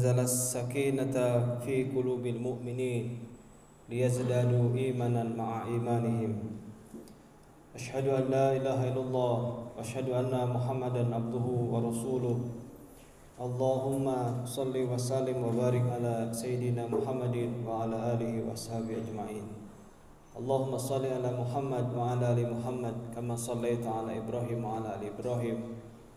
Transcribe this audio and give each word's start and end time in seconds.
أنزل 0.00 0.20
السكينة 0.20 1.12
في 1.60 1.92
قلوب 1.92 2.26
المؤمنين 2.26 3.18
ليزدادوا 3.88 4.72
إيمانا 4.76 5.24
مع 5.36 5.68
إيمانهم. 5.68 6.32
أشهد 7.76 8.08
أن 8.08 8.24
لا 8.32 8.56
إله 8.56 8.80
إلا 8.88 9.00
الله 9.00 9.36
وأشهد 9.76 10.08
أن 10.08 10.32
محمدا 10.56 11.04
عبده 11.14 11.46
ورسوله. 11.72 12.38
اللهم 13.40 14.06
صل 14.44 14.72
وسلم 14.72 15.36
وبارك 15.44 15.84
على 15.92 16.32
سيدنا 16.32 16.88
محمد 16.88 17.36
وعلى 17.68 17.96
آله 18.16 18.32
وأصحابه 18.48 18.96
أجمعين. 19.04 19.46
اللهم 20.40 20.72
صل 20.78 21.04
على 21.04 21.30
محمد 21.44 21.86
وعلى 21.92 22.24
آل 22.32 22.40
محمد 22.56 22.96
كما 23.12 23.36
صليت 23.36 23.84
على 23.86 24.24
إبراهيم 24.24 24.64
وعلى 24.64 24.88
آل 24.96 25.02
إبراهيم. 25.12 25.58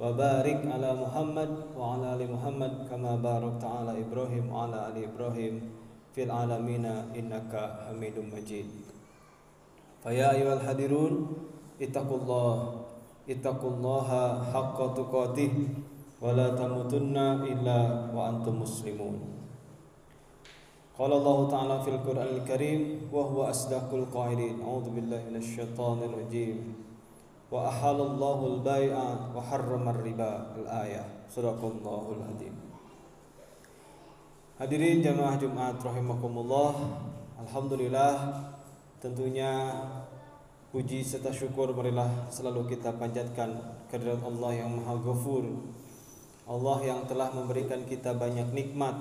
وبارك 0.01 0.61
على 0.73 0.89
محمد 1.03 1.51
وعلى 1.77 2.05
آل 2.15 2.21
محمد 2.33 2.73
كما 2.89 3.13
باركت 3.15 3.63
على 3.63 3.91
إبراهيم 4.03 4.45
وعلى 4.49 4.77
آل 4.89 4.95
إبراهيم 5.09 5.55
في 6.13 6.23
العالمين 6.23 6.85
إنك 7.19 7.53
حميد 7.87 8.17
مجيد. 8.33 8.69
فيا 10.03 10.27
أيها 10.35 10.53
الحاضرون 10.53 11.13
اتقوا 11.81 12.17
الله 12.17 12.55
اتقوا 13.29 13.71
الله 13.71 14.09
حق 14.53 14.79
تقاته 14.93 15.53
ولا 16.21 16.47
تموتن 16.57 17.17
إلا 17.53 17.79
وأنتم 18.15 18.53
مسلمون. 18.61 19.15
قال 20.99 21.11
الله 21.13 21.37
تعالى 21.49 21.75
في 21.83 21.89
القرآن 21.89 22.29
الكريم 22.37 22.81
وهو 23.13 23.49
أصدق 23.49 23.89
القائلين. 23.93 24.61
أعوذ 24.61 24.87
بالله 24.93 25.21
من 25.29 25.35
الشيطان 25.41 25.97
الرجيم. 26.05 26.57
wa 27.53 27.69
ahalallahu 27.69 28.57
al-bai'a 28.57 29.29
riba 30.01 30.57
al-ayah. 30.57 31.05
Sadaqallahul 31.29 32.25
adzim 32.25 32.53
Hadirin 34.57 35.05
jamaah 35.05 35.37
Jumat 35.37 35.77
rahimakumullah. 35.77 36.73
Alhamdulillah 37.37 38.41
tentunya 38.97 39.69
puji 40.73 41.05
serta 41.05 41.29
syukur 41.29 41.69
marilah 41.77 42.25
selalu 42.33 42.73
kita 42.73 42.97
panjatkan 42.97 43.53
kehadirat 43.85 44.25
Allah 44.25 44.51
yang 44.57 44.73
Maha 44.73 44.97
Ghafur. 44.97 45.45
Allah 46.49 46.77
yang 46.81 47.05
telah 47.05 47.29
memberikan 47.37 47.85
kita 47.85 48.17
banyak 48.17 48.49
nikmat. 48.49 48.97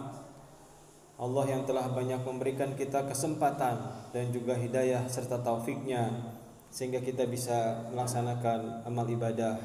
Allah 1.16 1.44
yang 1.48 1.64
telah 1.64 1.88
banyak 1.88 2.20
memberikan 2.20 2.76
kita 2.76 3.08
kesempatan 3.08 3.80
dan 4.12 4.28
juga 4.28 4.60
hidayah 4.60 5.08
serta 5.08 5.40
taufiknya 5.40 6.36
sehingga 6.72 7.04
kita 7.04 7.28
bisa 7.28 7.84
melaksanakan 7.92 8.88
amal 8.88 9.04
ibadah 9.04 9.60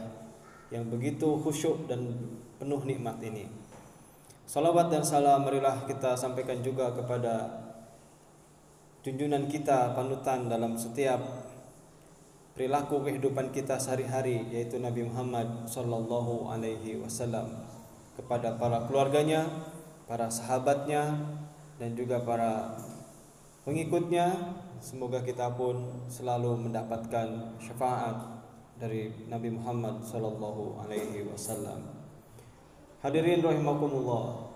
yang 0.67 0.91
begitu 0.91 1.39
khusyuk 1.39 1.87
dan 1.87 2.11
penuh 2.59 2.83
nikmat 2.83 3.15
ini. 3.23 3.47
Salawat 4.43 4.91
dan 4.91 5.07
salam 5.07 5.47
marilah 5.47 5.87
kita 5.87 6.19
sampaikan 6.19 6.59
juga 6.59 6.91
kepada 6.91 7.63
junjungan 9.07 9.47
kita 9.47 9.95
panutan 9.95 10.51
dalam 10.51 10.75
setiap 10.75 11.47
perilaku 12.51 12.99
kehidupan 13.07 13.55
kita 13.55 13.79
sehari-hari 13.79 14.43
yaitu 14.51 14.75
Nabi 14.75 15.07
Muhammad 15.07 15.63
sallallahu 15.63 16.51
alaihi 16.51 16.99
wasallam 16.99 17.47
kepada 18.19 18.59
para 18.59 18.83
keluarganya, 18.83 19.47
para 20.11 20.27
sahabatnya 20.27 21.15
dan 21.79 21.95
juga 21.95 22.19
para 22.19 22.75
pengikutnya 23.63 24.57
semoga 24.79 25.21
kita 25.25 25.53
pun 25.57 26.05
selalu 26.07 26.69
mendapatkan 26.69 27.57
syafaat 27.57 28.37
dari 28.77 29.09
Nabi 29.25 29.53
Muhammad 29.53 30.05
sallallahu 30.05 30.81
alaihi 30.85 31.25
wasallam. 31.25 31.97
Hadirin 33.01 33.41
rahimakumullah. 33.41 34.53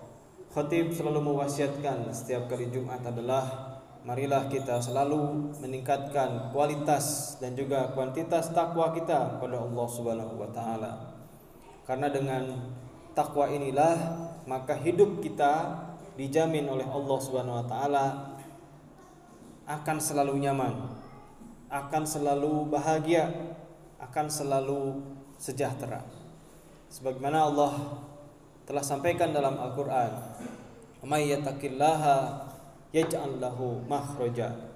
Khatib 0.52 0.92
selalu 0.92 1.32
mewasiatkan 1.32 2.12
setiap 2.12 2.44
kali 2.46 2.68
Jumat 2.68 3.00
adalah 3.00 3.72
marilah 4.04 4.50
kita 4.52 4.82
selalu 4.82 5.54
meningkatkan 5.62 6.52
kualitas 6.52 7.38
dan 7.40 7.56
juga 7.56 7.94
kuantitas 7.96 8.52
takwa 8.52 8.92
kita 8.92 9.38
kepada 9.38 9.62
Allah 9.62 9.86
Subhanahu 9.88 10.34
wa 10.36 10.50
taala. 10.52 10.92
Karena 11.88 12.12
dengan 12.12 12.44
takwa 13.16 13.48
inilah 13.48 13.96
maka 14.44 14.76
hidup 14.76 15.24
kita 15.24 15.82
dijamin 16.18 16.68
oleh 16.68 16.84
Allah 16.84 17.18
Subhanahu 17.18 17.64
wa 17.64 17.66
taala 17.66 18.31
akan 19.66 19.98
selalu 20.02 20.42
nyaman, 20.42 20.74
akan 21.70 22.02
selalu 22.04 22.66
bahagia, 22.68 23.30
akan 24.02 24.26
selalu 24.26 24.98
sejahtera. 25.38 26.02
Sebagaimana 26.90 27.48
Allah 27.48 27.72
telah 28.66 28.84
sampaikan 28.84 29.30
dalam 29.30 29.56
Al-Qur'an, 29.56 30.12
"May 31.06 31.32
yattaqillaha 31.32 32.46
yaj'al 32.92 33.40
lahu 33.40 33.80
makhraja." 33.86 34.72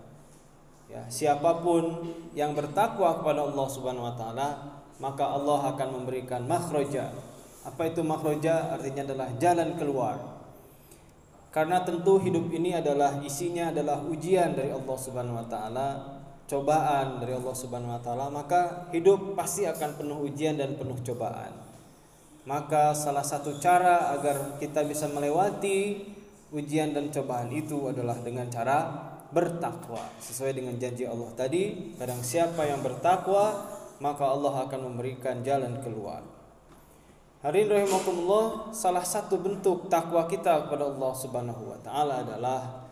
Ya, 0.87 1.03
siapa 1.11 1.67
pun 1.67 2.15
yang 2.33 2.55
bertakwa 2.55 3.19
kepada 3.19 3.43
Allah 3.43 3.67
Subhanahu 3.67 4.07
wa 4.07 4.15
taala, 4.15 4.49
maka 5.03 5.27
Allah 5.27 5.75
akan 5.75 5.89
memberikan 6.03 6.47
makhraja. 6.47 7.11
Apa 7.67 7.91
itu 7.91 8.07
makhraja? 8.07 8.71
Artinya 8.79 9.03
adalah 9.03 9.29
jalan 9.43 9.75
keluar 9.75 10.36
karena 11.57 11.81
tentu 11.81 12.21
hidup 12.21 12.53
ini 12.53 12.77
adalah 12.77 13.17
isinya 13.25 13.73
adalah 13.73 14.05
ujian 14.05 14.53
dari 14.53 14.69
Allah 14.69 14.93
Subhanahu 15.01 15.41
wa 15.41 15.47
taala, 15.49 15.89
cobaan 16.45 17.17
dari 17.17 17.33
Allah 17.33 17.57
Subhanahu 17.57 17.97
wa 17.97 18.01
taala, 18.05 18.29
maka 18.29 18.93
hidup 18.93 19.33
pasti 19.33 19.65
akan 19.65 19.97
penuh 19.97 20.21
ujian 20.29 20.61
dan 20.61 20.77
penuh 20.77 21.01
cobaan. 21.01 21.57
Maka 22.45 22.93
salah 22.93 23.25
satu 23.25 23.57
cara 23.57 24.13
agar 24.13 24.61
kita 24.61 24.85
bisa 24.85 25.09
melewati 25.09 26.05
ujian 26.53 26.93
dan 26.93 27.09
cobaan 27.09 27.49
itu 27.49 27.89
adalah 27.89 28.21
dengan 28.21 28.53
cara 28.53 28.93
bertakwa. 29.33 30.13
Sesuai 30.21 30.53
dengan 30.53 30.77
janji 30.77 31.09
Allah 31.09 31.33
tadi, 31.41 31.97
barang 31.97 32.21
siapa 32.21 32.69
yang 32.69 32.85
bertakwa, 32.85 33.65
maka 34.05 34.29
Allah 34.29 34.69
akan 34.69 34.93
memberikan 34.93 35.41
jalan 35.41 35.81
keluar. 35.81 36.36
Hari 37.47 37.63
ini 37.63 37.79
rahimakumullah 37.79 38.75
salah 38.75 39.07
satu 39.07 39.39
bentuk 39.39 39.87
takwa 39.87 40.27
kita 40.27 40.67
kepada 40.67 40.83
Allah 40.83 41.15
Subhanahu 41.15 41.71
wa 41.71 41.79
taala 41.79 42.27
adalah 42.27 42.91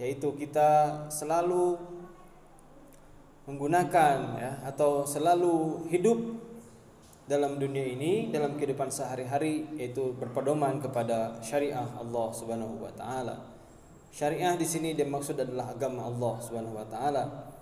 yaitu 0.00 0.32
kita 0.40 1.04
selalu 1.12 1.76
menggunakan 3.44 4.40
ya 4.40 4.56
atau 4.64 5.04
selalu 5.04 5.84
hidup 5.92 6.16
dalam 7.28 7.60
dunia 7.60 7.84
ini 7.84 8.32
dalam 8.32 8.56
kehidupan 8.56 8.88
sehari-hari 8.88 9.68
yaitu 9.76 10.16
berpedoman 10.16 10.80
kepada 10.80 11.36
syariah 11.44 11.84
Allah 12.00 12.32
Subhanahu 12.32 12.80
wa 12.80 12.92
taala. 12.96 13.52
Syariah 14.16 14.56
di 14.56 14.64
sini 14.64 14.96
dimaksud 14.96 15.36
adalah 15.36 15.76
agama 15.76 16.08
Allah 16.08 16.40
Subhanahu 16.40 16.72
wa 16.72 16.88
taala. 16.88 17.52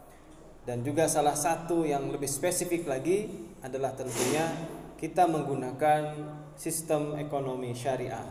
Dan 0.62 0.86
juga 0.86 1.10
salah 1.10 1.34
satu 1.34 1.82
yang 1.82 2.06
lebih 2.14 2.30
spesifik 2.30 2.86
lagi 2.86 3.26
adalah 3.58 3.90
tentunya 3.98 4.78
kita 4.98 5.30
menggunakan 5.30 6.18
sistem 6.58 7.16
ekonomi 7.16 7.72
syariah 7.72 8.26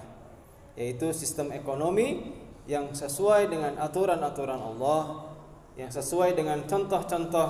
yaitu 0.78 1.10
sistem 1.16 1.56
ekonomi 1.56 2.36
yang 2.68 2.92
sesuai 2.92 3.50
dengan 3.50 3.80
aturan-aturan 3.80 4.60
Allah 4.60 5.32
yang 5.80 5.90
sesuai 5.90 6.36
dengan 6.36 6.68
contoh-contoh 6.68 7.50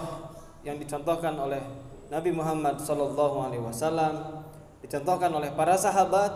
yang 0.61 0.77
dicontohkan 0.77 1.33
oleh 1.35 1.59
Nabi 2.07 2.31
Muhammad 2.31 2.79
sallallahu 2.79 3.49
alaihi 3.49 3.63
wasallam 3.65 4.45
dicontohkan 4.87 5.33
oleh 5.33 5.51
para 5.51 5.75
sahabat, 5.75 6.31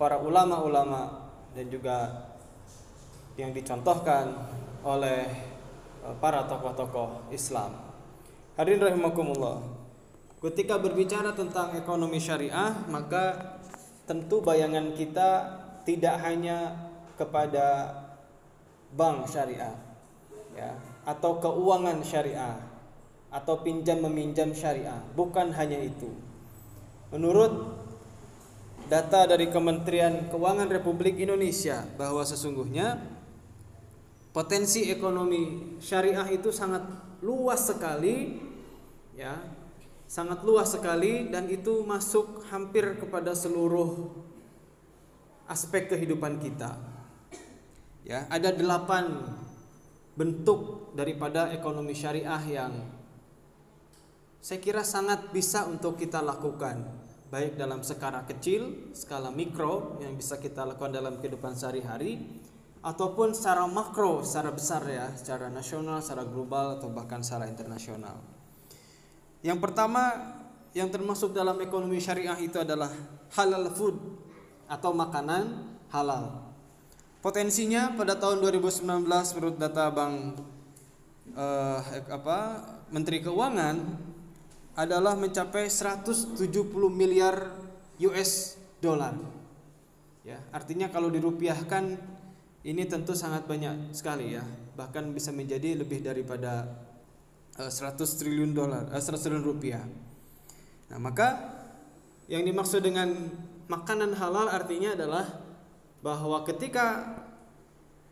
para 0.00 0.18
ulama-ulama 0.18 1.30
dan 1.54 1.70
juga 1.70 2.26
yang 3.38 3.52
dicontohkan 3.52 4.32
oleh 4.82 5.28
para 6.18 6.48
tokoh-tokoh 6.48 7.30
Islam. 7.30 7.74
Hadirin 8.56 8.82
rahimakumullah. 8.82 9.75
Ketika 10.36 10.76
berbicara 10.76 11.32
tentang 11.32 11.72
ekonomi 11.72 12.20
syariah, 12.20 12.76
maka 12.92 13.56
tentu 14.04 14.44
bayangan 14.44 14.92
kita 14.92 15.28
tidak 15.88 16.20
hanya 16.22 16.76
kepada 17.16 17.88
bank 18.92 19.24
syariah, 19.32 19.72
ya, 20.52 20.76
atau 21.08 21.40
keuangan 21.40 22.04
syariah, 22.04 22.60
atau 23.32 23.64
pinjam 23.64 24.04
meminjam 24.04 24.52
syariah. 24.52 25.00
Bukan 25.16 25.56
hanya 25.56 25.80
itu. 25.80 26.12
Menurut 27.08 27.80
data 28.92 29.26
dari 29.26 29.48
Kementerian 29.48 30.30
Keuangan 30.30 30.68
Republik 30.68 31.18
Indonesia 31.18 31.82
bahwa 31.96 32.22
sesungguhnya 32.22 33.00
potensi 34.36 34.92
ekonomi 34.92 35.74
syariah 35.80 36.28
itu 36.28 36.52
sangat 36.52 36.84
luas 37.24 37.66
sekali, 37.66 38.36
ya, 39.16 39.55
sangat 40.06 40.46
luas 40.46 40.70
sekali 40.74 41.26
dan 41.28 41.50
itu 41.50 41.82
masuk 41.82 42.46
hampir 42.50 42.98
kepada 42.98 43.34
seluruh 43.34 44.14
aspek 45.50 45.90
kehidupan 45.90 46.38
kita. 46.38 46.78
Ya, 48.06 48.30
ada 48.30 48.54
delapan 48.54 49.34
bentuk 50.14 50.94
daripada 50.94 51.50
ekonomi 51.50 51.92
syariah 51.92 52.42
yang 52.46 52.72
saya 54.38 54.62
kira 54.62 54.86
sangat 54.86 55.34
bisa 55.34 55.66
untuk 55.66 55.98
kita 55.98 56.22
lakukan 56.22 56.86
baik 57.26 57.58
dalam 57.58 57.82
skala 57.82 58.22
kecil, 58.30 58.94
skala 58.94 59.34
mikro 59.34 59.98
yang 59.98 60.14
bisa 60.14 60.38
kita 60.38 60.62
lakukan 60.62 60.94
dalam 60.94 61.18
kehidupan 61.18 61.58
sehari-hari 61.58 62.22
ataupun 62.86 63.34
secara 63.34 63.66
makro, 63.66 64.22
secara 64.22 64.54
besar 64.54 64.86
ya, 64.86 65.10
secara 65.18 65.50
nasional, 65.50 65.98
secara 65.98 66.22
global 66.22 66.78
atau 66.78 66.86
bahkan 66.94 67.18
secara 67.26 67.50
internasional. 67.50 68.35
Yang 69.46 69.62
pertama 69.62 70.34
yang 70.74 70.90
termasuk 70.90 71.30
dalam 71.30 71.54
ekonomi 71.62 72.02
syariah 72.02 72.34
itu 72.42 72.58
adalah 72.58 72.90
halal 73.38 73.70
food 73.70 73.94
atau 74.66 74.90
makanan 74.90 75.70
halal. 75.94 76.50
Potensinya 77.22 77.94
pada 77.94 78.18
tahun 78.18 78.42
2019 78.42 78.82
menurut 79.06 79.54
data 79.54 79.86
Bank 79.94 80.42
eh, 81.30 81.78
apa 82.10 82.38
Menteri 82.90 83.22
Keuangan 83.22 83.76
adalah 84.74 85.14
mencapai 85.14 85.70
170 85.70 86.34
miliar 86.90 87.54
US 88.02 88.58
dollar. 88.82 89.14
Ya, 90.26 90.42
artinya 90.50 90.90
kalau 90.90 91.06
dirupiahkan 91.06 91.94
ini 92.66 92.82
tentu 92.90 93.14
sangat 93.14 93.46
banyak 93.46 93.94
sekali 93.94 94.34
ya. 94.34 94.42
Bahkan 94.74 95.14
bisa 95.14 95.30
menjadi 95.30 95.78
lebih 95.78 96.02
daripada 96.02 96.66
uh, 97.58 97.68
eh, 97.68 97.72
100 97.72 97.96
triliun 97.98 98.52
dolar, 98.52 98.88
uh, 98.92 98.96
eh, 98.96 99.02
100 99.02 99.20
triliun 99.20 99.44
rupiah. 99.44 99.84
Nah, 100.92 100.98
maka 101.00 101.56
yang 102.30 102.44
dimaksud 102.44 102.82
dengan 102.84 103.12
makanan 103.66 104.14
halal 104.14 104.46
artinya 104.50 104.94
adalah 104.94 105.26
bahwa 106.02 106.46
ketika 106.46 107.18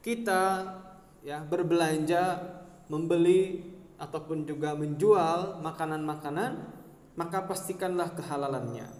kita 0.02 0.74
ya 1.22 1.40
berbelanja 1.40 2.42
membeli 2.90 3.64
ataupun 3.96 4.44
juga 4.44 4.74
menjual 4.74 5.62
makanan-makanan 5.62 6.74
maka 7.14 7.46
pastikanlah 7.46 8.12
kehalalannya 8.12 8.90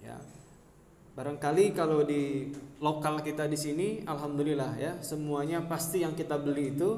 ya 0.00 0.16
barangkali 1.12 1.76
kalau 1.76 2.02
di 2.02 2.50
lokal 2.80 3.20
kita 3.20 3.44
di 3.46 3.58
sini 3.60 3.88
alhamdulillah 4.08 4.80
ya 4.80 4.92
semuanya 5.04 5.60
pasti 5.68 6.02
yang 6.02 6.16
kita 6.16 6.40
beli 6.40 6.72
itu 6.72 6.90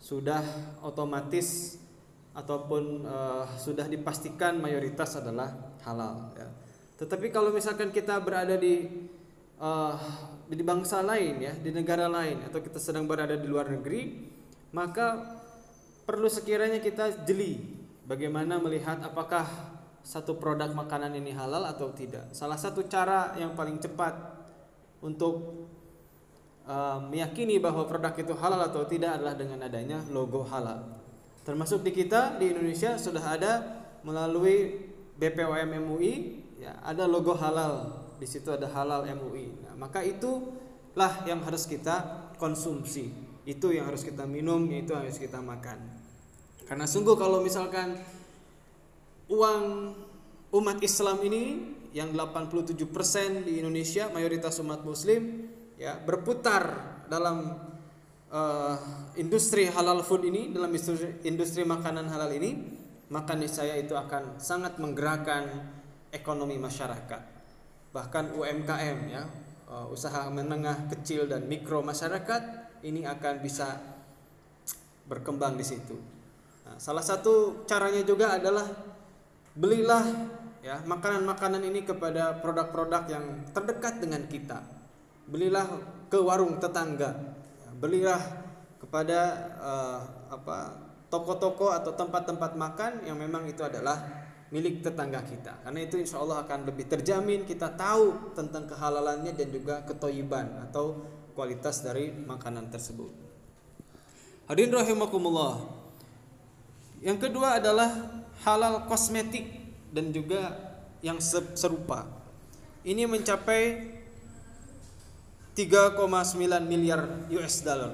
sudah 0.00 0.40
otomatis 0.80 1.78
ataupun 2.32 3.04
uh, 3.04 3.44
sudah 3.60 3.84
dipastikan 3.86 4.56
mayoritas 4.56 5.20
adalah 5.20 5.76
halal 5.84 6.32
ya. 6.34 6.48
tetapi 6.96 7.28
kalau 7.28 7.52
misalkan 7.52 7.92
kita 7.92 8.16
berada 8.18 8.56
di 8.56 8.88
uh, 9.60 9.94
di 10.48 10.64
bangsa 10.64 11.04
lain 11.04 11.36
ya 11.38 11.52
di 11.54 11.70
negara 11.70 12.08
lain 12.08 12.48
atau 12.48 12.58
kita 12.58 12.80
sedang 12.80 13.04
berada 13.04 13.36
di 13.36 13.46
luar 13.46 13.68
negeri 13.68 14.32
maka 14.72 15.36
perlu 16.08 16.26
sekiranya 16.26 16.80
kita 16.80 17.22
jeli 17.28 17.60
bagaimana 18.08 18.58
melihat 18.58 18.98
apakah 19.04 19.46
satu 20.00 20.36
produk 20.40 20.72
makanan 20.72 21.12
ini 21.14 21.30
halal 21.36 21.68
atau 21.68 21.92
tidak. 21.92 22.32
Salah 22.32 22.56
satu 22.56 22.82
cara 22.88 23.36
yang 23.36 23.52
paling 23.52 23.78
cepat 23.78 24.16
untuk 25.04 25.68
meyakini 27.10 27.58
bahwa 27.58 27.86
produk 27.86 28.14
itu 28.14 28.34
halal 28.38 28.62
atau 28.62 28.86
tidak 28.86 29.18
adalah 29.18 29.34
dengan 29.34 29.58
adanya 29.66 29.98
logo 30.12 30.46
halal. 30.46 31.02
Termasuk 31.42 31.82
di 31.82 31.90
kita 31.90 32.38
di 32.38 32.54
Indonesia 32.54 32.94
sudah 32.94 33.24
ada 33.24 33.52
melalui 34.06 34.88
BPOM 35.18 35.70
MUI 35.82 36.14
ya 36.62 36.78
ada 36.84 37.08
logo 37.10 37.34
halal. 37.34 38.06
Di 38.20 38.28
situ 38.28 38.52
ada 38.52 38.68
halal 38.68 39.08
MUI. 39.16 39.48
Nah, 39.64 39.74
maka 39.80 40.04
itulah 40.04 41.24
yang 41.24 41.40
harus 41.42 41.64
kita 41.64 42.28
konsumsi. 42.36 43.08
Itu 43.48 43.72
yang 43.72 43.88
harus 43.88 44.04
kita 44.04 44.28
minum, 44.28 44.68
itu 44.68 44.92
yang 44.92 45.08
harus 45.08 45.16
kita 45.16 45.40
makan. 45.40 45.80
Karena 46.68 46.84
sungguh 46.84 47.16
kalau 47.16 47.40
misalkan 47.40 47.96
uang 49.32 49.62
umat 50.52 50.78
Islam 50.84 51.18
ini 51.24 51.42
yang 51.90 52.14
87% 52.14 52.86
di 53.42 53.58
Indonesia 53.58 54.06
mayoritas 54.14 54.62
umat 54.62 54.86
muslim 54.86 55.50
ya 55.80 55.96
berputar 55.96 56.76
dalam 57.08 57.56
uh, 58.28 58.76
industri 59.16 59.72
halal 59.72 60.04
food 60.04 60.28
ini 60.28 60.52
dalam 60.52 60.68
industri, 60.68 61.24
industri 61.24 61.62
makanan 61.64 62.12
halal 62.12 62.28
ini 62.36 62.76
maka 63.08 63.32
niscaya 63.32 63.80
itu 63.80 63.96
akan 63.96 64.36
sangat 64.36 64.76
menggerakkan 64.76 65.48
ekonomi 66.12 66.60
masyarakat 66.60 67.22
bahkan 67.96 68.36
UMKM 68.36 68.98
ya 69.08 69.24
uh, 69.72 69.88
usaha 69.88 70.28
menengah 70.28 70.92
kecil 70.92 71.24
dan 71.24 71.48
mikro 71.48 71.80
masyarakat 71.80 72.42
ini 72.84 73.08
akan 73.08 73.40
bisa 73.40 73.80
berkembang 75.08 75.56
di 75.56 75.64
situ 75.64 76.20
Nah, 76.70 76.78
salah 76.78 77.02
satu 77.02 77.66
caranya 77.66 78.06
juga 78.06 78.38
adalah 78.38 78.62
belilah 79.58 80.06
ya 80.62 80.78
makanan-makanan 80.86 81.66
ini 81.66 81.82
kepada 81.82 82.38
produk-produk 82.38 83.10
yang 83.10 83.24
terdekat 83.50 83.98
dengan 83.98 84.22
kita. 84.30 84.62
Belilah 85.30 85.66
ke 86.10 86.18
warung 86.18 86.58
tetangga. 86.58 87.38
Ya, 87.62 87.70
belilah 87.78 88.20
kepada 88.82 89.20
uh, 89.62 90.00
apa 90.34 90.90
toko-toko 91.06 91.70
atau 91.70 91.94
tempat-tempat 91.94 92.58
makan 92.58 93.06
yang 93.06 93.18
memang 93.18 93.46
itu 93.46 93.62
adalah 93.62 94.26
milik 94.50 94.82
tetangga 94.82 95.22
kita. 95.22 95.62
Karena 95.62 95.86
itu 95.86 95.98
insya 95.98 96.18
Allah 96.18 96.42
akan 96.42 96.66
lebih 96.66 96.90
terjamin 96.90 97.46
kita 97.46 97.70
tahu 97.78 98.34
tentang 98.34 98.66
kehalalannya 98.66 99.30
dan 99.34 99.48
juga 99.54 99.86
ketoyiban 99.86 100.66
atau 100.66 101.06
kualitas 101.38 101.82
dari 101.86 102.10
makanan 102.10 102.70
tersebut. 102.70 103.10
Hadirin 104.50 104.74
rahimakumullah. 104.74 105.62
Yang 107.00 107.30
kedua 107.30 107.62
adalah 107.62 108.22
halal 108.42 108.90
kosmetik 108.90 109.46
dan 109.94 110.10
juga 110.10 110.58
yang 111.00 111.22
serupa. 111.54 112.04
Ini 112.82 113.06
mencapai 113.06 113.99
3,9 115.60 116.40
miliar 116.64 117.28
US 117.28 117.60
dollar. 117.60 117.92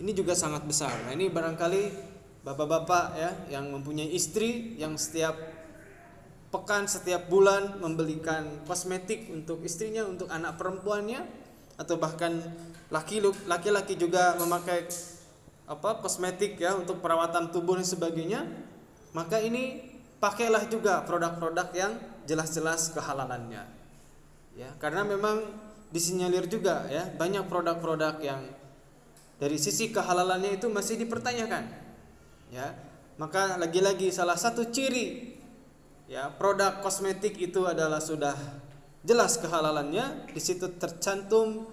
Ini 0.00 0.16
juga 0.16 0.32
sangat 0.32 0.64
besar. 0.64 0.96
Nah, 1.04 1.12
ini 1.12 1.28
barangkali 1.28 1.82
bapak-bapak 2.40 3.04
ya 3.20 3.30
yang 3.52 3.68
mempunyai 3.68 4.08
istri 4.16 4.80
yang 4.80 4.96
setiap 4.96 5.36
pekan 6.48 6.88
setiap 6.88 7.28
bulan 7.28 7.84
membelikan 7.84 8.64
kosmetik 8.64 9.28
untuk 9.28 9.60
istrinya, 9.60 10.08
untuk 10.08 10.32
anak 10.32 10.56
perempuannya 10.56 11.20
atau 11.76 12.00
bahkan 12.00 12.40
laki-laki 13.44 14.00
juga 14.00 14.40
memakai 14.40 14.88
apa 15.68 16.00
kosmetik 16.00 16.56
ya 16.58 16.74
untuk 16.74 16.98
perawatan 17.04 17.52
tubuh 17.54 17.78
dan 17.78 17.86
sebagainya 17.86 18.42
maka 19.14 19.38
ini 19.38 19.78
pakailah 20.18 20.66
juga 20.66 21.06
produk-produk 21.06 21.70
yang 21.72 21.92
jelas-jelas 22.26 22.90
kehalalannya 22.90 23.62
ya 24.58 24.68
karena 24.82 25.06
memang 25.06 25.69
disinyalir 25.90 26.46
juga 26.46 26.86
ya. 26.90 27.06
Banyak 27.10 27.46
produk-produk 27.46 28.18
yang 28.22 28.42
dari 29.36 29.56
sisi 29.56 29.90
kehalalannya 29.90 30.58
itu 30.58 30.66
masih 30.70 30.98
dipertanyakan 30.98 31.70
ya. 32.50 32.74
Maka 33.20 33.60
lagi-lagi 33.60 34.08
salah 34.08 34.38
satu 34.38 34.72
ciri 34.72 35.36
ya 36.08 36.32
produk 36.32 36.80
kosmetik 36.80 37.36
itu 37.36 37.68
adalah 37.68 38.00
sudah 38.00 38.34
jelas 39.04 39.36
kehalalannya. 39.36 40.30
Di 40.32 40.40
situ 40.40 40.72
tercantum 40.80 41.68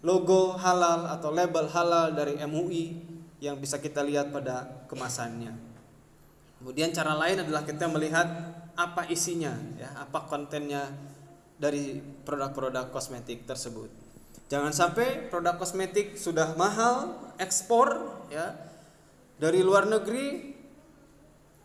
logo 0.00 0.56
halal 0.56 1.08
atau 1.12 1.32
label 1.32 1.68
halal 1.68 2.12
dari 2.12 2.36
MUI 2.44 2.84
yang 3.40 3.56
bisa 3.56 3.80
kita 3.80 4.04
lihat 4.04 4.32
pada 4.32 4.84
kemasannya. 4.88 5.56
Kemudian 6.60 6.92
cara 6.92 7.16
lain 7.16 7.40
adalah 7.40 7.64
kita 7.64 7.88
melihat 7.88 8.28
apa 8.76 9.08
isinya, 9.08 9.56
ya, 9.80 9.88
apa 9.96 10.28
kontennya 10.28 10.92
dari 11.60 12.00
produk-produk 12.00 12.88
kosmetik 12.88 13.44
tersebut. 13.44 13.92
Jangan 14.48 14.72
sampai 14.72 15.28
produk 15.28 15.60
kosmetik 15.60 16.16
sudah 16.16 16.56
mahal, 16.56 17.20
ekspor, 17.36 18.10
ya, 18.32 18.56
dari 19.36 19.60
luar 19.60 19.86
negeri, 19.86 20.56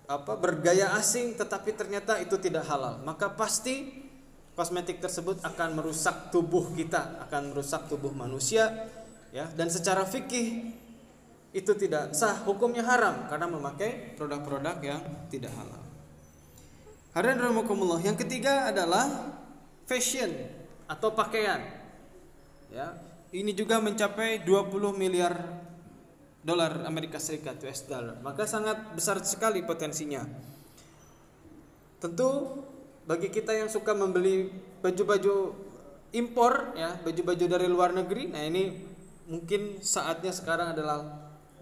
apa 0.05 0.37
bergaya 0.37 0.93
asing, 0.99 1.33
tetapi 1.33 1.73
ternyata 1.73 2.19
itu 2.21 2.37
tidak 2.37 2.67
halal. 2.67 3.01
Maka 3.01 3.33
pasti 3.33 4.05
kosmetik 4.53 5.01
tersebut 5.01 5.41
akan 5.41 5.79
merusak 5.79 6.29
tubuh 6.29 6.75
kita, 6.75 7.25
akan 7.25 7.55
merusak 7.55 7.89
tubuh 7.89 8.13
manusia, 8.13 8.91
ya, 9.33 9.49
dan 9.55 9.71
secara 9.71 10.05
fikih 10.05 10.75
itu 11.55 11.71
tidak 11.79 12.11
sah, 12.11 12.43
hukumnya 12.43 12.83
haram 12.83 13.31
karena 13.31 13.47
memakai 13.47 14.13
produk-produk 14.19 14.75
yang 14.83 14.99
tidak 15.31 15.55
halal. 15.55 15.81
Hadirin. 17.15 17.39
Yang 18.03 18.27
ketiga 18.27 18.67
adalah 18.67 19.07
fashion 19.85 20.29
atau 20.85 21.13
pakaian. 21.13 21.61
Ya, 22.73 22.97
ini 23.31 23.53
juga 23.53 23.81
mencapai 23.81 24.43
20 24.43 24.93
miliar 24.93 25.33
dolar 26.45 26.85
Amerika 26.85 27.17
Serikat 27.17 27.57
US 27.65 27.89
dollar. 27.89 28.21
Maka 28.21 28.45
sangat 28.45 28.93
besar 28.93 29.17
sekali 29.25 29.65
potensinya. 29.65 30.21
Tentu 31.97 32.61
bagi 33.09 33.33
kita 33.33 33.53
yang 33.53 33.69
suka 33.69 33.97
membeli 33.97 34.49
baju-baju 34.81 35.57
impor 36.13 36.73
ya, 36.77 36.97
baju-baju 37.01 37.45
dari 37.45 37.67
luar 37.69 37.91
negeri, 37.93 38.29
nah 38.29 38.41
ini 38.41 38.77
mungkin 39.25 39.81
saatnya 39.81 40.29
sekarang 40.29 40.77
adalah 40.77 41.01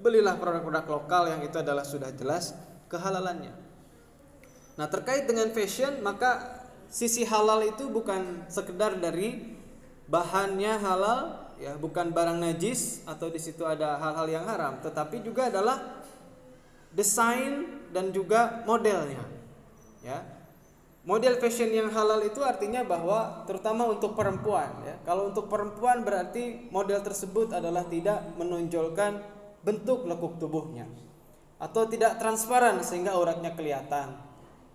belilah 0.04 0.36
produk-produk 0.36 0.86
lokal 0.88 1.24
yang 1.32 1.42
itu 1.48 1.58
adalah 1.64 1.88
sudah 1.88 2.12
jelas 2.12 2.52
kehalalannya. 2.92 3.56
Nah, 4.76 4.88
terkait 4.90 5.30
dengan 5.30 5.48
fashion, 5.56 6.04
maka 6.04 6.63
sisi 6.94 7.26
halal 7.26 7.66
itu 7.66 7.90
bukan 7.90 8.46
sekedar 8.46 9.02
dari 9.02 9.58
bahannya 10.06 10.78
halal 10.78 11.50
ya 11.58 11.74
bukan 11.82 12.14
barang 12.14 12.38
najis 12.38 13.02
atau 13.10 13.34
di 13.34 13.42
situ 13.42 13.66
ada 13.66 13.98
hal-hal 13.98 14.30
yang 14.30 14.46
haram 14.46 14.78
tetapi 14.78 15.26
juga 15.26 15.50
adalah 15.50 16.06
desain 16.94 17.82
dan 17.90 18.14
juga 18.14 18.62
modelnya 18.70 19.26
ya. 20.06 20.22
Model 21.04 21.36
fashion 21.36 21.68
yang 21.68 21.92
halal 21.92 22.24
itu 22.24 22.40
artinya 22.40 22.80
bahwa 22.80 23.44
terutama 23.44 23.84
untuk 23.92 24.16
perempuan 24.16 24.72
ya. 24.88 24.96
Kalau 25.04 25.36
untuk 25.36 25.52
perempuan 25.52 26.00
berarti 26.00 26.72
model 26.72 27.04
tersebut 27.04 27.52
adalah 27.52 27.84
tidak 27.92 28.24
menonjolkan 28.40 29.20
bentuk 29.68 30.08
lekuk 30.08 30.40
tubuhnya 30.40 30.88
atau 31.60 31.84
tidak 31.92 32.24
transparan 32.24 32.80
sehingga 32.80 33.20
auratnya 33.20 33.52
kelihatan 33.52 34.16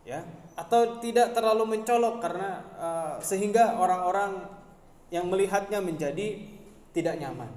ya 0.08 0.24
atau 0.56 0.96
tidak 1.04 1.36
terlalu 1.36 1.76
mencolok 1.76 2.18
karena 2.24 2.64
uh, 2.80 3.14
sehingga 3.20 3.76
orang-orang 3.76 4.40
yang 5.12 5.28
melihatnya 5.28 5.84
menjadi 5.84 6.40
tidak 6.96 7.20
nyaman. 7.20 7.52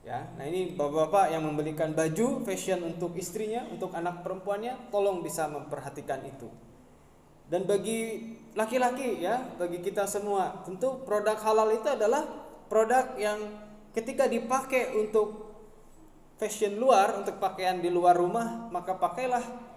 Ya, 0.00 0.32
nah 0.40 0.48
ini 0.48 0.72
bapak-bapak 0.72 1.28
yang 1.28 1.44
membelikan 1.44 1.92
baju 1.92 2.40
fashion 2.48 2.80
untuk 2.88 3.12
istrinya, 3.20 3.68
untuk 3.68 3.92
anak 3.92 4.24
perempuannya, 4.24 4.88
tolong 4.88 5.20
bisa 5.20 5.44
memperhatikan 5.44 6.24
itu. 6.24 6.48
Dan 7.52 7.68
bagi 7.68 8.32
laki-laki 8.56 9.20
ya, 9.20 9.44
bagi 9.60 9.84
kita 9.84 10.08
semua, 10.08 10.64
tentu 10.64 11.04
produk 11.04 11.36
halal 11.36 11.68
itu 11.76 11.84
adalah 11.84 12.24
produk 12.72 13.12
yang 13.20 13.38
ketika 13.92 14.24
dipakai 14.24 14.96
untuk 14.96 15.52
fashion 16.40 16.80
luar, 16.80 17.20
untuk 17.20 17.36
pakaian 17.36 17.76
di 17.84 17.92
luar 17.92 18.16
rumah, 18.16 18.72
maka 18.72 18.96
pakailah 18.96 19.69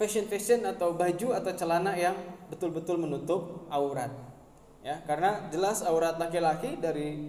fashion-fashion 0.00 0.64
atau 0.64 0.96
baju 0.96 1.36
atau 1.36 1.52
celana 1.52 1.92
yang 1.92 2.16
betul-betul 2.48 2.96
menutup 2.96 3.68
aurat. 3.68 4.08
Ya, 4.80 5.04
karena 5.04 5.52
jelas 5.52 5.84
aurat 5.84 6.16
laki-laki 6.16 6.80
dari 6.80 7.28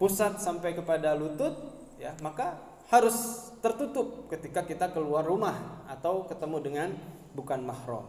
pusat 0.00 0.40
sampai 0.40 0.72
kepada 0.72 1.12
lutut, 1.12 1.52
ya, 2.00 2.16
maka 2.24 2.56
harus 2.88 3.52
tertutup 3.60 4.32
ketika 4.32 4.64
kita 4.64 4.88
keluar 4.96 5.20
rumah 5.20 5.84
atau 5.84 6.24
ketemu 6.24 6.56
dengan 6.64 6.88
bukan 7.36 7.60
mahram. 7.60 8.08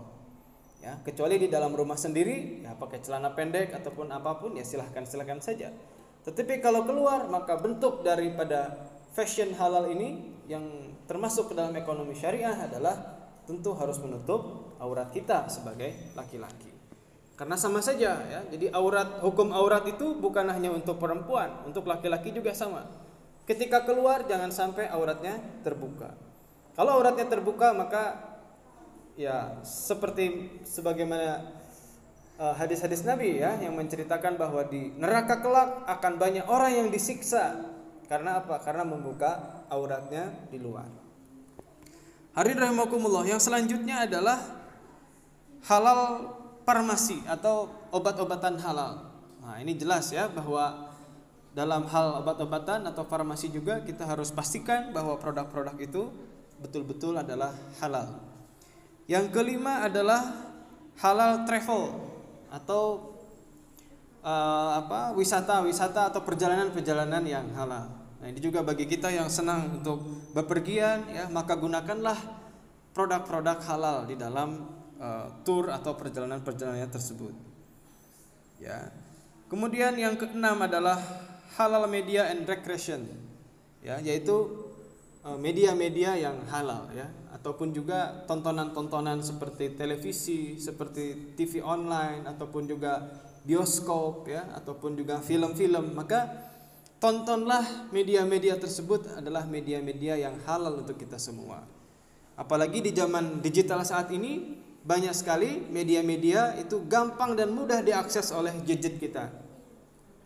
Ya, 0.80 0.96
kecuali 1.04 1.36
di 1.36 1.52
dalam 1.52 1.76
rumah 1.76 2.00
sendiri, 2.00 2.64
ya 2.64 2.72
pakai 2.80 3.04
celana 3.04 3.36
pendek 3.36 3.76
ataupun 3.76 4.08
apa 4.16 4.40
pun 4.40 4.56
ya 4.56 4.64
silahkan 4.64 5.04
silahkan 5.04 5.44
saja. 5.44 5.76
Tetapi 6.24 6.64
kalau 6.64 6.88
keluar 6.88 7.28
maka 7.28 7.60
bentuk 7.60 8.08
daripada 8.08 8.88
fashion 9.12 9.52
halal 9.60 9.92
ini 9.92 10.40
yang 10.48 10.96
termasuk 11.04 11.52
ke 11.52 11.54
dalam 11.60 11.76
ekonomi 11.76 12.16
syariah 12.16 12.56
adalah 12.56 13.19
tentu 13.50 13.74
harus 13.74 13.98
menutup 13.98 14.70
aurat 14.78 15.10
kita 15.10 15.50
sebagai 15.50 16.14
laki-laki. 16.14 16.70
Karena 17.34 17.58
sama 17.58 17.82
saja 17.82 18.22
ya. 18.30 18.46
Jadi 18.54 18.70
aurat 18.70 19.26
hukum 19.26 19.50
aurat 19.50 19.90
itu 19.90 20.14
bukan 20.22 20.46
hanya 20.54 20.70
untuk 20.70 21.02
perempuan, 21.02 21.66
untuk 21.66 21.90
laki-laki 21.90 22.30
juga 22.30 22.54
sama. 22.54 22.86
Ketika 23.50 23.90
keluar 23.90 24.30
jangan 24.30 24.54
sampai 24.54 24.86
auratnya 24.94 25.42
terbuka. 25.66 26.14
Kalau 26.78 27.02
auratnya 27.02 27.26
terbuka 27.26 27.74
maka 27.74 28.38
ya 29.18 29.58
seperti 29.66 30.60
sebagaimana 30.62 31.48
uh, 32.38 32.54
hadis-hadis 32.54 33.02
Nabi 33.02 33.42
ya 33.42 33.58
yang 33.58 33.74
menceritakan 33.74 34.38
bahwa 34.38 34.62
di 34.70 34.94
neraka 34.94 35.42
kelak 35.42 35.90
akan 35.90 36.14
banyak 36.22 36.46
orang 36.46 36.86
yang 36.86 36.88
disiksa 36.94 37.58
karena 38.06 38.44
apa? 38.44 38.62
Karena 38.62 38.86
membuka 38.86 39.64
auratnya 39.72 40.28
di 40.54 40.60
luar. 40.62 40.99
Hari 42.40 42.56
rahimakumullah 42.56 43.28
yang 43.28 43.36
selanjutnya 43.36 44.08
adalah 44.08 44.40
halal 45.68 46.32
farmasi 46.64 47.20
atau 47.28 47.68
obat-obatan 47.92 48.56
halal. 48.64 49.12
Nah, 49.44 49.60
ini 49.60 49.76
jelas 49.76 50.08
ya 50.08 50.32
bahwa 50.32 50.88
dalam 51.52 51.84
hal 51.92 52.24
obat-obatan 52.24 52.88
atau 52.88 53.04
farmasi 53.04 53.52
juga 53.52 53.84
kita 53.84 54.08
harus 54.08 54.32
pastikan 54.32 54.96
bahwa 54.96 55.20
produk-produk 55.20 55.76
itu 55.84 56.08
betul-betul 56.64 57.20
adalah 57.20 57.52
halal. 57.84 58.24
Yang 59.12 59.36
kelima 59.36 59.84
adalah 59.84 60.24
halal 61.04 61.44
travel 61.44 61.92
atau 62.56 63.20
uh, 64.24 64.80
apa 64.80 65.12
wisata-wisata 65.12 66.16
atau 66.16 66.24
perjalanan-perjalanan 66.24 67.20
yang 67.28 67.52
halal. 67.52 67.99
Nah, 68.20 68.28
ini 68.28 68.40
juga 68.44 68.60
bagi 68.60 68.84
kita 68.84 69.08
yang 69.08 69.32
senang 69.32 69.80
untuk 69.80 70.04
bepergian 70.36 71.08
ya, 71.08 71.32
maka 71.32 71.56
gunakanlah 71.56 72.20
produk-produk 72.92 73.64
halal 73.64 73.98
di 74.04 74.20
dalam 74.20 74.68
uh, 75.00 75.32
tour 75.48 75.72
atau 75.72 75.96
perjalanan-perjalanan 75.96 76.92
tersebut. 76.92 77.32
Ya. 78.60 78.92
Kemudian 79.48 79.96
yang 79.96 80.20
keenam 80.20 80.60
adalah 80.60 81.00
halal 81.56 81.88
media 81.88 82.28
and 82.28 82.44
recreation. 82.44 83.08
Ya, 83.80 83.98
yaitu 84.04 84.68
eh, 85.24 85.40
media-media 85.40 86.20
yang 86.20 86.44
halal 86.52 86.92
ya 86.92 87.08
ataupun 87.32 87.72
juga 87.72 88.28
tontonan-tontonan 88.28 89.24
seperti 89.24 89.80
televisi, 89.80 90.60
seperti 90.60 91.34
TV 91.40 91.64
online 91.64 92.28
ataupun 92.28 92.68
juga 92.68 93.08
bioskop 93.48 94.28
ya 94.28 94.52
ataupun 94.60 95.00
juga 95.00 95.24
film-film 95.24 95.96
maka 95.96 96.28
tontonlah 97.00 97.90
media-media 97.96 98.60
tersebut 98.60 99.08
adalah 99.16 99.48
media-media 99.48 100.20
yang 100.20 100.36
halal 100.44 100.84
untuk 100.84 101.00
kita 101.00 101.16
semua. 101.16 101.64
Apalagi 102.36 102.84
di 102.84 102.92
zaman 102.96 103.40
digital 103.44 103.84
saat 103.84 104.12
ini 104.12 104.60
banyak 104.84 105.12
sekali 105.12 105.64
media-media 105.68 106.56
itu 106.60 106.84
gampang 106.88 107.36
dan 107.36 107.52
mudah 107.52 107.84
diakses 107.84 108.32
oleh 108.32 108.56
gadget 108.64 109.00
kita. 109.00 109.32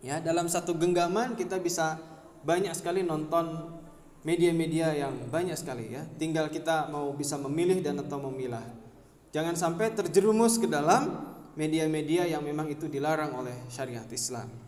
Ya, 0.03 0.19
dalam 0.19 0.51
satu 0.51 0.75
genggaman 0.75 1.33
kita 1.33 1.57
bisa 1.57 1.97
banyak 2.43 2.75
sekali 2.75 3.01
nonton 3.01 3.71
media-media 4.21 4.93
yang 4.93 5.15
banyak 5.29 5.55
sekali 5.57 5.93
ya. 5.93 6.05
Tinggal 6.19 6.53
kita 6.53 6.89
mau 6.91 7.13
bisa 7.15 7.39
memilih 7.39 7.81
dan 7.81 8.01
atau 8.01 8.19
memilah. 8.29 8.63
Jangan 9.33 9.57
sampai 9.57 9.97
terjerumus 9.97 10.61
ke 10.61 10.69
dalam 10.69 11.33
media-media 11.57 12.29
yang 12.29 12.45
memang 12.45 12.69
itu 12.69 12.85
dilarang 12.85 13.33
oleh 13.33 13.57
syariat 13.73 14.05
Islam. 14.13 14.62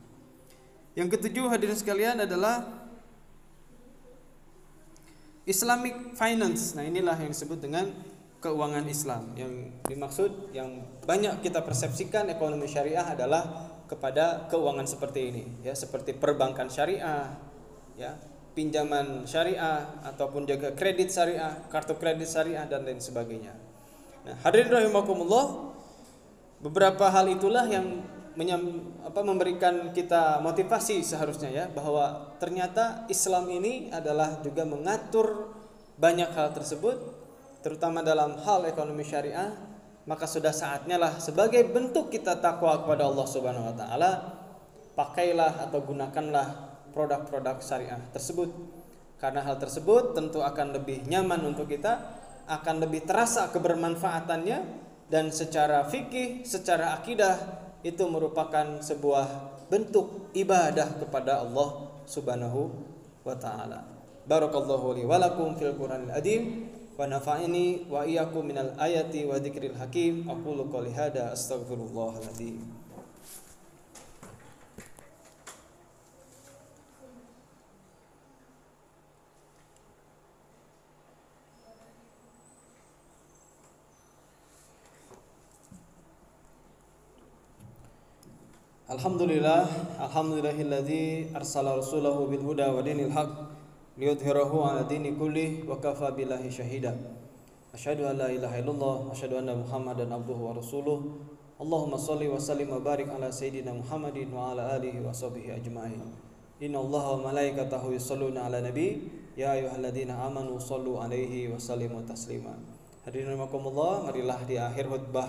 Yang 0.96 1.20
ketujuh 1.20 1.52
hadirin 1.52 1.76
sekalian 1.76 2.24
adalah 2.24 2.64
Islamic 5.46 6.16
finance. 6.16 6.74
Nah, 6.74 6.88
inilah 6.88 7.20
yang 7.20 7.30
disebut 7.36 7.60
dengan 7.62 7.92
keuangan 8.40 8.88
Islam. 8.88 9.36
Yang 9.36 9.76
dimaksud 9.86 10.32
yang 10.56 10.88
banyak 11.04 11.44
kita 11.44 11.62
persepsikan 11.62 12.32
ekonomi 12.32 12.66
syariah 12.66 13.06
adalah 13.06 13.70
kepada 13.86 14.50
keuangan 14.50 14.90
seperti 14.90 15.30
ini, 15.30 15.44
ya, 15.62 15.78
seperti 15.78 16.18
perbankan 16.18 16.72
syariah, 16.72 17.38
ya, 17.94 18.18
pinjaman 18.58 19.30
syariah 19.30 20.02
ataupun 20.02 20.50
juga 20.50 20.74
kredit 20.74 21.14
syariah, 21.14 21.54
kartu 21.70 21.94
kredit 22.00 22.26
syariah 22.26 22.66
dan 22.66 22.82
lain 22.88 22.98
sebagainya. 22.98 23.54
Nah, 24.26 24.36
hadirin 24.42 24.74
rahimakumullah, 24.74 25.76
beberapa 26.66 27.12
hal 27.14 27.30
itulah 27.30 27.70
yang 27.70 28.02
menyam, 28.36 28.92
apa, 29.04 29.24
memberikan 29.24 29.92
kita 29.96 30.40
motivasi 30.44 31.02
seharusnya 31.02 31.50
ya 31.52 31.66
bahwa 31.72 32.36
ternyata 32.40 33.08
Islam 33.08 33.48
ini 33.52 33.90
adalah 33.92 34.40
juga 34.44 34.64
mengatur 34.68 35.56
banyak 35.96 36.32
hal 36.36 36.52
tersebut 36.52 36.96
terutama 37.64 38.04
dalam 38.04 38.38
hal 38.44 38.68
ekonomi 38.68 39.02
syariah 39.08 39.56
maka 40.06 40.30
sudah 40.30 40.54
saatnya 40.54 41.02
lah 41.02 41.18
sebagai 41.18 41.66
bentuk 41.66 42.14
kita 42.14 42.38
takwa 42.38 42.86
kepada 42.86 43.10
Allah 43.10 43.26
Subhanahu 43.26 43.74
wa 43.74 43.76
taala 43.76 44.12
pakailah 44.96 45.68
atau 45.68 45.84
gunakanlah 45.84 46.76
produk-produk 46.96 47.60
syariah 47.60 48.00
tersebut. 48.16 48.50
Karena 49.20 49.44
hal 49.44 49.60
tersebut 49.60 50.16
tentu 50.16 50.40
akan 50.40 50.76
lebih 50.80 51.04
nyaman 51.08 51.44
untuk 51.44 51.68
kita 51.68 52.24
akan 52.48 52.88
lebih 52.88 53.04
terasa 53.04 53.52
kebermanfaatannya 53.52 54.58
dan 55.12 55.30
secara 55.30 55.86
fikih 55.86 56.48
secara 56.48 56.96
akidah 56.98 57.65
itu 57.86 58.02
merupakan 58.10 58.82
sebuah 58.82 59.54
bentuk 59.70 60.34
ibadah 60.34 60.98
kepada 60.98 61.46
Allah 61.46 61.86
Subhanahu 62.10 62.74
wa 63.22 63.38
taala. 63.38 63.86
Barakallahu 64.26 64.98
li 64.98 65.06
wa 65.06 65.22
lakum 65.22 65.54
fil 65.54 65.78
Qur'anil 65.78 66.10
adim 66.10 66.66
wa 66.98 67.06
nafa'ini 67.06 67.86
wa 67.86 68.02
iyyakum 68.02 68.42
minal 68.42 68.74
ayati 68.82 69.30
wa 69.30 69.38
dzikril 69.38 69.78
hakim. 69.78 70.26
Aqulu 70.26 70.66
qouli 70.66 70.90
hada 70.98 71.30
astaghfirullahal 71.30 72.26
adzim. 72.26 72.85
Alhamdulillah 88.86 89.66
Alhamdulillahilladzi 89.98 91.34
arsala 91.34 91.74
rasulahu 91.74 92.30
bil 92.30 92.46
huda 92.46 92.70
wa 92.70 92.86
dinil 92.86 93.10
haq 93.10 93.34
liyudhhirahu 93.98 94.62
ala 94.62 94.86
dini 94.86 95.18
kulli 95.18 95.66
wa 95.66 95.82
kafa 95.82 96.14
billahi 96.14 96.54
syahida 96.54 96.94
Asyhadu 97.74 98.06
an 98.06 98.22
la 98.22 98.30
ilaha 98.30 98.62
illallah 98.62 99.10
asyhadu 99.10 99.42
anna 99.42 99.58
Muhammadan 99.58 100.14
abduhu 100.14 100.38
wa 100.38 100.54
rasuluh 100.54 101.02
Allahumma 101.58 101.98
salli 101.98 102.30
wa 102.30 102.38
sallim 102.38 102.70
wa 102.70 102.78
barik 102.78 103.10
ala 103.10 103.34
sayyidina 103.34 103.74
Muhammadin 103.74 104.30
wa 104.30 104.54
ala 104.54 104.78
alihi 104.78 105.02
wa 105.02 105.10
sahbihi 105.10 105.58
ajma'in. 105.58 106.06
Inna 106.62 106.78
Allah 106.78 107.26
ya 109.36 109.52
ayyuhalladzina 109.52 110.14
amanu 110.30 110.62
sallu 110.62 111.02
alaihi 111.02 111.50
wa 111.50 111.58
sallimu 111.58 112.06
taslima. 112.06 112.54
Hadirin 113.02 113.34
rahimakumullah, 113.34 114.08
marilah 114.08 114.40
di 114.46 114.62
akhir 114.62 114.88
khutbah 114.88 115.28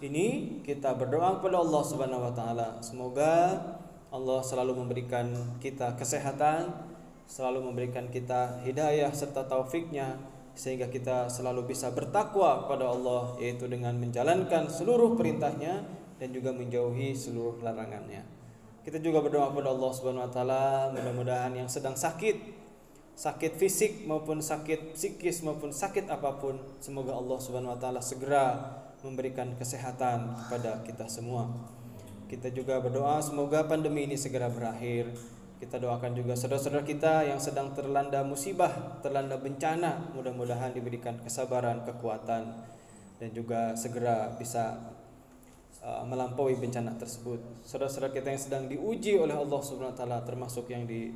ini 0.00 0.58
kita 0.64 0.96
berdoa 0.96 1.38
kepada 1.38 1.60
Allah 1.60 1.82
Subhanahu 1.84 2.24
wa 2.24 2.32
taala. 2.32 2.80
Semoga 2.80 3.56
Allah 4.08 4.40
selalu 4.40 4.80
memberikan 4.80 5.30
kita 5.60 5.94
kesehatan, 5.94 6.72
selalu 7.28 7.68
memberikan 7.70 8.08
kita 8.08 8.64
hidayah 8.64 9.12
serta 9.12 9.46
taufiknya 9.46 10.18
sehingga 10.56 10.90
kita 10.90 11.30
selalu 11.30 11.70
bisa 11.70 11.94
bertakwa 11.94 12.66
kepada 12.66 12.90
Allah 12.90 13.38
yaitu 13.38 13.70
dengan 13.70 13.94
menjalankan 13.94 14.66
seluruh 14.66 15.14
perintahnya 15.14 15.86
dan 16.18 16.28
juga 16.34 16.50
menjauhi 16.50 17.14
seluruh 17.14 17.62
larangannya. 17.62 18.24
Kita 18.80 18.98
juga 18.98 19.20
berdoa 19.20 19.52
kepada 19.52 19.70
Allah 19.70 19.90
Subhanahu 19.92 20.26
wa 20.26 20.32
taala 20.32 20.64
mudah-mudahan 20.96 21.52
yang 21.54 21.68
sedang 21.68 21.94
sakit 21.94 22.60
sakit 23.20 23.52
fisik 23.60 24.08
maupun 24.08 24.40
sakit 24.40 24.96
psikis 24.96 25.44
maupun 25.44 25.68
sakit 25.68 26.08
apa 26.08 26.40
pun 26.40 26.56
semoga 26.80 27.12
Allah 27.12 27.36
Subhanahu 27.36 27.76
wa 27.76 27.80
taala 27.80 28.00
segera 28.00 28.80
memberikan 29.02 29.56
kesehatan 29.56 30.36
kepada 30.46 30.84
kita 30.84 31.08
semua. 31.08 31.48
Kita 32.28 32.52
juga 32.52 32.78
berdoa 32.78 33.18
semoga 33.20 33.66
pandemi 33.66 34.06
ini 34.06 34.14
segera 34.14 34.46
berakhir 34.46 35.10
kita 35.60 35.76
doakan 35.76 36.16
juga 36.16 36.32
saudara-saudara 36.32 36.88
kita 36.88 37.28
yang 37.28 37.36
sedang 37.36 37.76
terlanda 37.76 38.24
musibah, 38.24 38.96
terlanda 39.04 39.36
bencana, 39.36 40.08
mudah-mudahan 40.16 40.72
diberikan 40.72 41.20
kesabaran, 41.20 41.84
kekuatan 41.84 42.64
dan 43.20 43.28
juga 43.36 43.76
segera 43.76 44.32
bisa 44.40 44.80
uh, 45.84 46.00
melampaui 46.08 46.56
bencana 46.56 46.96
tersebut. 46.96 47.60
Saudara-saudara 47.60 48.08
kita 48.08 48.32
yang 48.32 48.40
sedang 48.40 48.64
diuji 48.72 49.20
oleh 49.20 49.36
Allah 49.36 49.60
Subhanahu 49.60 49.92
wa 49.92 49.98
taala 50.00 50.18
termasuk 50.24 50.64
yang 50.72 50.88
di 50.88 51.12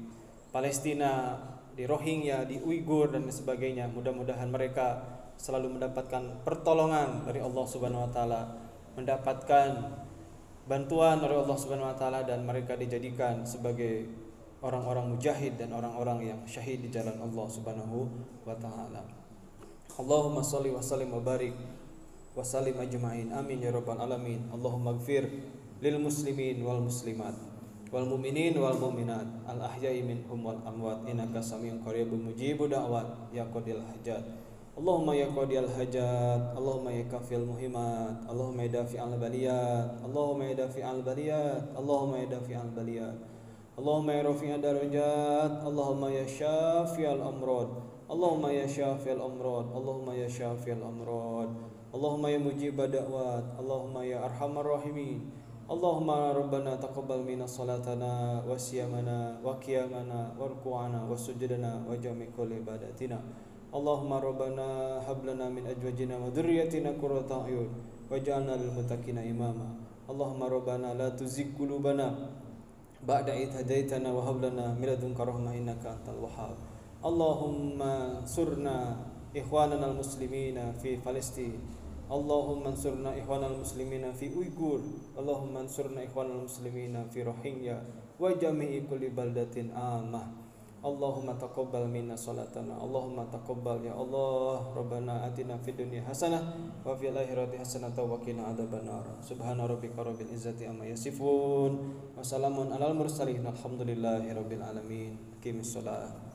Palestina, 0.53 1.41
di 1.73 1.89
Rohingya, 1.89 2.45
di 2.45 2.61
Uighur 2.61 3.17
dan 3.17 3.25
sebagainya. 3.25 3.89
Mudah-mudahan 3.89 4.53
mereka 4.53 5.01
selalu 5.37 5.79
mendapatkan 5.79 6.45
pertolongan 6.47 7.27
dari 7.27 7.41
Allah 7.43 7.65
Subhanahu 7.69 8.07
wa 8.07 8.11
taala, 8.11 8.43
mendapatkan 8.95 9.69
bantuan 10.65 11.21
dari 11.21 11.37
Allah 11.37 11.57
Subhanahu 11.59 11.93
wa 11.93 11.97
taala 11.97 12.25
dan 12.25 12.47
mereka 12.49 12.79
dijadikan 12.79 13.45
sebagai 13.45 14.09
orang-orang 14.65 15.13
mujahid 15.13 15.61
dan 15.61 15.77
orang-orang 15.77 16.33
yang 16.33 16.41
syahid 16.49 16.81
di 16.81 16.89
jalan 16.89 17.21
Allah 17.21 17.47
Subhanahu 17.53 18.09
wa 18.49 18.57
taala. 18.57 19.05
Allahumma 19.95 20.41
shalli 20.41 20.73
wa 20.73 20.81
sallim 20.81 21.13
wa 21.13 21.21
barik 21.21 21.55
wa 22.33 22.41
sallim 22.41 22.81
ajma'in. 22.81 23.31
Amin 23.31 23.61
ya 23.61 23.71
rabbal 23.71 24.01
alamin. 24.01 24.49
Allahumma 24.51 24.97
ighfir 24.97 25.29
lil 25.85 25.97
muslimin 26.01 26.65
wal 26.65 26.81
muslimat 26.81 27.37
wal 27.95 28.11
mu'minin 28.11 28.59
wal 28.59 28.75
mu'minat 28.75 29.47
al 29.47 29.71
ahya'i 29.71 30.03
minhum 30.03 30.43
wal 30.43 30.59
amwat 30.67 31.07
innaka 31.07 31.39
samiun 31.39 31.79
qaribun 31.87 32.27
mujibud 32.27 32.73
da'wat 32.73 33.31
ya 33.31 33.47
qadil 33.53 33.79
hajat. 33.79 34.25
Allahumma 34.80 35.12
ya 35.12 35.28
qadil 35.28 35.68
hajat, 35.68 36.56
Allahumma 36.56 36.92
ya 36.92 37.04
kafil 37.12 37.44
muhimat, 37.44 38.24
Allahumma 38.32 38.64
ya 38.64 38.80
dafi 38.80 38.96
al 38.96 39.20
baliyat, 39.20 40.00
Allahumma 40.08 40.48
ya 40.48 40.56
dafi 40.56 40.80
al 40.80 41.04
baliyat, 41.04 41.64
Allahumma 41.76 42.16
ya 42.24 42.28
dafi 42.32 42.54
al 42.56 42.72
baliyat. 42.72 43.16
اللهم 43.80 44.10
يا 44.12 44.22
رفيع 44.28 44.56
الدرجات 44.60 45.64
اللهم 45.64 46.04
يا 46.12 46.26
شافي 46.28 47.06
الأمراض 47.16 47.70
اللهم 48.12 48.44
يا 48.52 48.68
شافي 48.68 49.10
الأمراض 49.16 49.66
اللهم 49.72 50.08
يا 50.20 50.28
شافي 50.28 50.74
الأمراض 50.76 51.50
اللهم 51.96 52.24
يا 52.28 52.40
مجيب 52.44 52.76
الدعوات 52.76 53.48
اللهم 53.56 53.96
يا 54.04 54.18
أرحم 54.28 54.54
الراحمين 54.60 55.20
اللهم 55.72 56.10
ربنا 56.12 56.72
تقبل 56.76 57.20
منا 57.24 57.48
صلاتنا 57.48 58.44
وصيامنا 58.52 59.40
وقيامنا 59.48 60.20
وركوعنا 60.40 61.00
وسجدنا 61.12 61.72
وجميع 61.88 62.28
كل 62.38 62.50
عباداتنا 62.60 63.20
Allahumma 63.75 64.23
rabbana 64.23 65.03
hablana 65.03 65.51
min 65.51 65.67
ajwajina 65.67 66.15
wa 66.15 66.31
dhurriyyatina 66.31 66.95
qurrata 66.95 67.43
a'yun 67.43 67.67
waj'alna 68.07 68.55
lil 68.55 68.71
muttaqina 68.71 69.19
imama. 69.27 69.75
Allahumma 70.07 70.47
rabbana 70.47 70.95
la 70.95 71.11
tuzigh 71.11 71.59
qulubana 71.59 72.15
ba'da 73.03 73.35
idh 73.35 73.51
hadaitana 73.51 74.15
wa 74.15 74.23
hab 74.23 74.39
lana 74.39 74.79
min 74.79 74.87
ladunka 74.87 75.27
rahmah 75.27 75.59
innaka 75.59 75.91
antal 75.91 76.23
wahhab. 76.23 76.55
Allahumma 77.03 78.23
surna 78.23 78.95
ikhwanana 79.35 79.91
al-muslimina 79.91 80.71
fi 80.79 80.95
Palestin. 81.03 81.59
Allahumma 82.05 82.69
ansurna 82.71 83.17
ikhwanal 83.17 83.57
muslimina 83.65 84.13
fi 84.13 84.29
Uyghur 84.29 84.85
Allahumma 85.17 85.65
ansurna 85.65 86.05
ikhwanal 86.05 86.45
muslimina 86.45 87.09
fi 87.09 87.25
Rohingya 87.25 87.81
wa 88.21 88.29
jami'i 88.29 88.85
kulli 88.85 89.09
baldatin 89.09 89.73
amah. 89.73 90.44
Allahumma 90.85 91.33
taqabbal 91.41 91.89
minna 91.89 92.13
salatana. 92.13 92.77
Allahumma 92.77 93.25
taqabbal 93.33 93.81
ya 93.81 93.97
Allah 93.97 94.61
Rabbana 94.77 95.25
atina 95.25 95.57
fid 95.57 95.81
dunya 95.81 96.05
hasanah 96.05 96.45
wa 96.85 96.93
fil 96.93 97.17
akhirati 97.17 97.57
hasanah 97.57 97.97
wa 97.97 98.21
qina 98.21 98.53
adzabannar 98.53 99.17
subhana 99.25 99.65
rabbika 99.65 100.05
rabbil 100.05 100.29
izzati 100.29 100.69
amma 100.69 100.85
yasifun. 100.85 101.97
Wa 102.13 102.21
salamun 102.21 102.69
alal 102.77 102.93
mursalin. 102.93 103.41
Alhamdulillahi 103.49 104.37
rabbil 104.37 104.61
alamin. 104.61 105.17
Qimis 105.41 105.73
salat 105.73 106.34